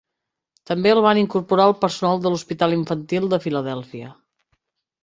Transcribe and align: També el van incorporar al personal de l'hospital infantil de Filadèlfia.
També 0.69 0.93
el 0.93 1.01
van 1.07 1.19
incorporar 1.23 1.67
al 1.69 1.75
personal 1.83 2.25
de 2.25 2.33
l'hospital 2.33 2.75
infantil 2.79 3.31
de 3.37 3.43
Filadèlfia. 3.47 4.15